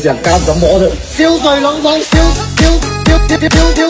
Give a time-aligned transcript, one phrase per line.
[0.00, 1.28] 想干什么的 gió
[1.60, 3.89] mõ, đợi siêu.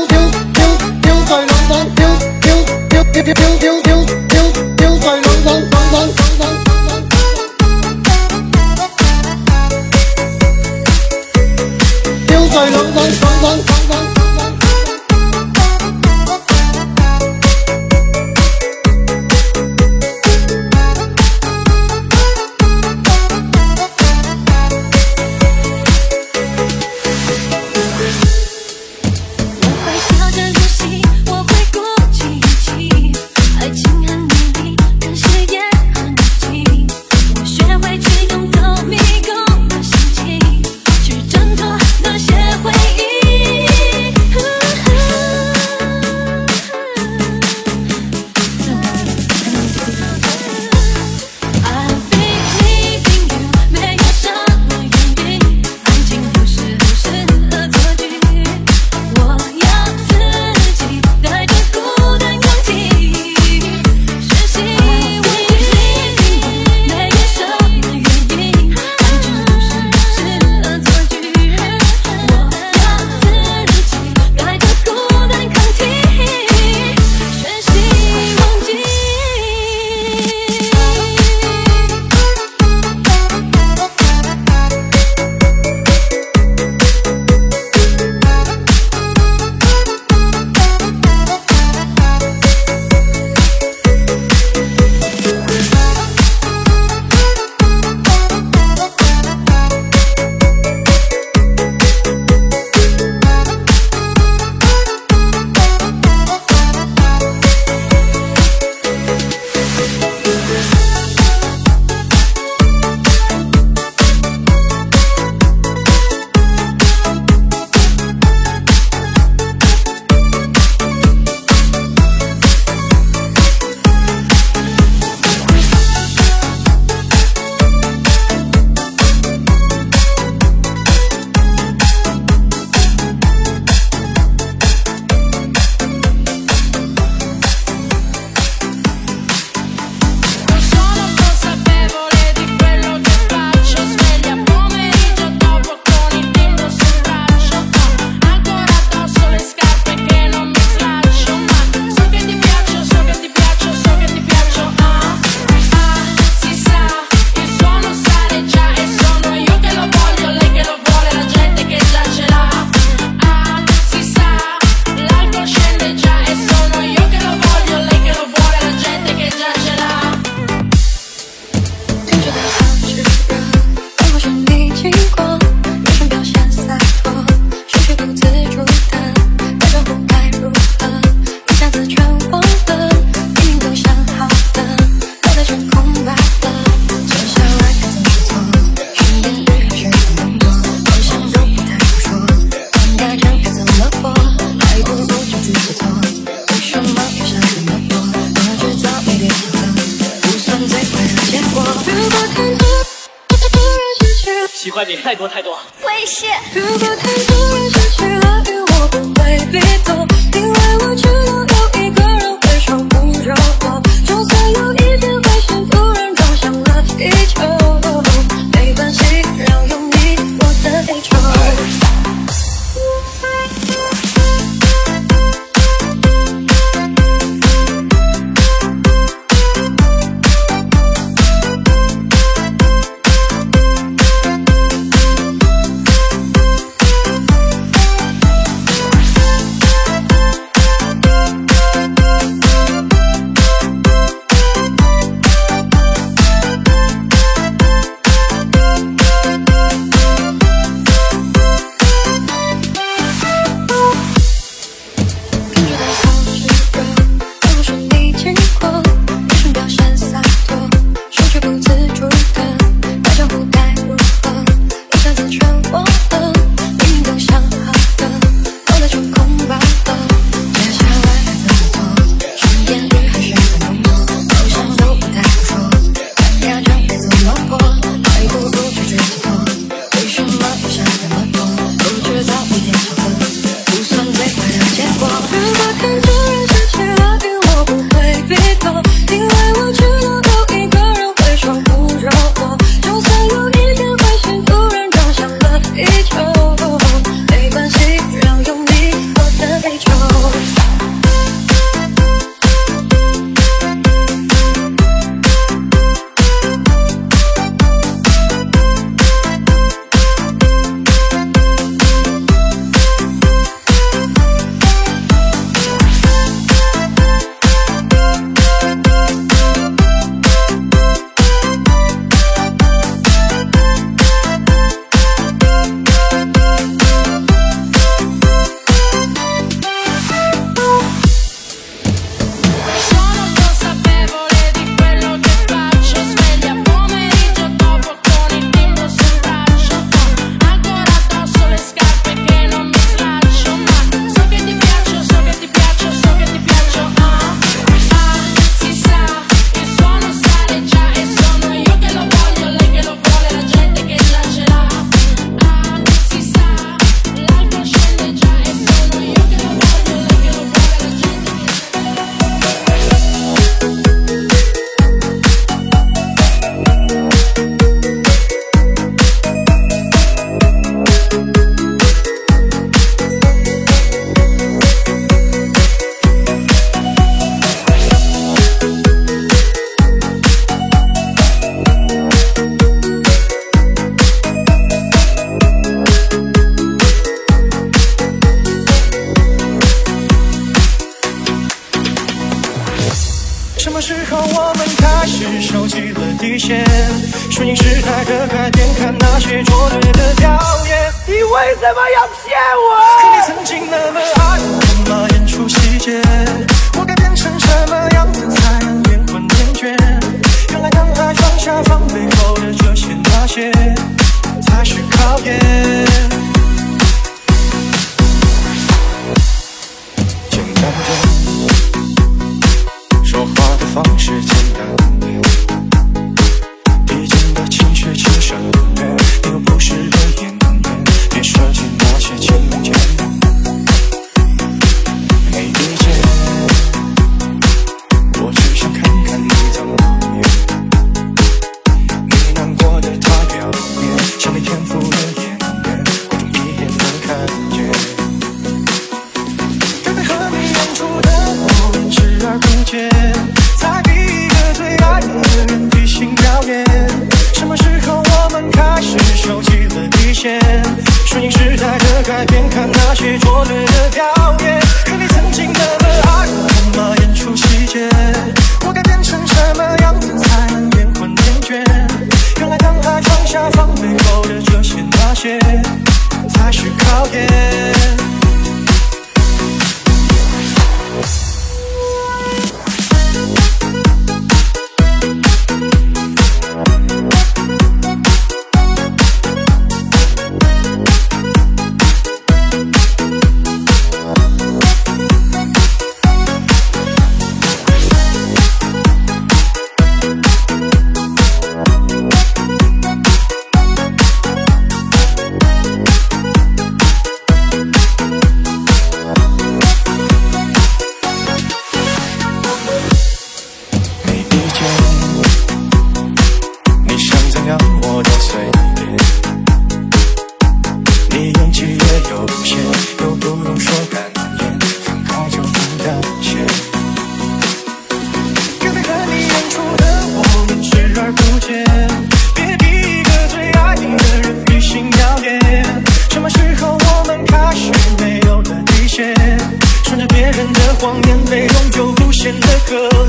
[297.28, 300.60] 没关系，让有你喝的美酒。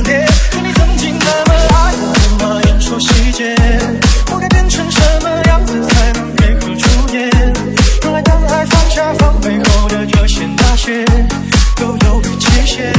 [0.04, 2.06] 可你曾经那么爱我
[2.44, 2.60] 吗？
[2.64, 3.56] 别说细节，
[4.32, 7.30] 我该变成什么样子才能配合出演？
[8.04, 11.06] 原来当爱放下防备后的这些那些，
[11.76, 12.92] 都有个期限。